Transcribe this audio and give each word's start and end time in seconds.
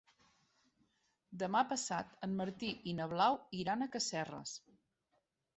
Demà 1.43 1.61
passat 1.75 2.17
en 2.29 2.33
Martí 2.39 2.71
i 2.93 2.97
na 3.01 3.07
Blau 3.15 3.39
iran 3.61 3.85
a 3.89 3.93
Casserres. 3.97 4.59